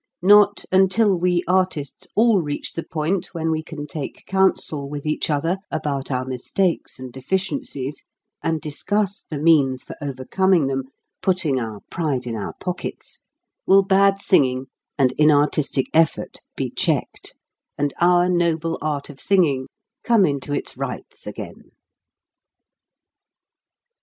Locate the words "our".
6.09-6.25, 11.59-11.81, 12.35-12.55, 18.01-18.27